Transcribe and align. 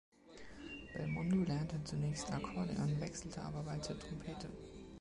Belmondo 0.95 1.43
lernte 1.43 1.79
zunächst 1.83 2.31
Akkordeon, 2.33 2.99
wechselte 2.99 3.39
aber 3.43 3.61
bald 3.61 3.83
zur 3.85 3.99
Trompete. 3.99 4.49